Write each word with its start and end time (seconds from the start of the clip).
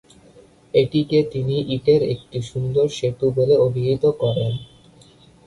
এটিকে 0.73 1.19
তিনি 1.33 1.55
‘ইটের 1.75 2.01
একটি 2.13 2.39
সুন্দর 2.41 2.85
সেতু’ 2.97 3.25
বলে 3.37 3.55
অভিহিত 3.67 4.03
করেন। 4.21 4.53